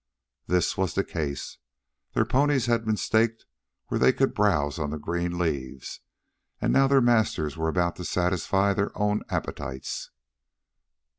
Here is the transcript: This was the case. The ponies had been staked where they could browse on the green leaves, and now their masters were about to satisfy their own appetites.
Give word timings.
This 0.47 0.75
was 0.79 0.95
the 0.95 1.03
case. 1.03 1.59
The 2.13 2.25
ponies 2.25 2.65
had 2.65 2.85
been 2.85 2.97
staked 2.97 3.45
where 3.89 3.99
they 3.99 4.11
could 4.11 4.33
browse 4.33 4.79
on 4.79 4.89
the 4.89 4.97
green 4.97 5.37
leaves, 5.37 5.99
and 6.59 6.73
now 6.73 6.87
their 6.87 7.01
masters 7.01 7.55
were 7.55 7.69
about 7.69 7.97
to 7.97 8.03
satisfy 8.05 8.73
their 8.73 8.91
own 8.97 9.21
appetites. 9.29 10.09